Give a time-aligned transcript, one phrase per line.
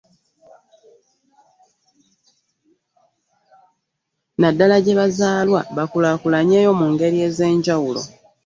[4.41, 8.01] Naddala gye bazaalwa bakulaakulanyeeyo mu ngeri ez'enjawulo